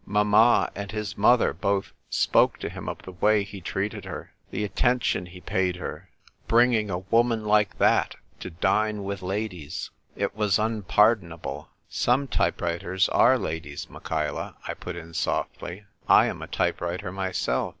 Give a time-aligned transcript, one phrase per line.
[0.03, 4.63] Mamma and his mother both spoke to him of the way he treated her— the
[4.63, 6.09] attention he paid her—
[6.47, 12.61] bringing a woman like that to dine with ladies, it was unpar donable." "Some type
[12.61, 15.85] writers are ladies, Michaela," I put in softly.
[16.09, 17.69] "I am a type writer myself."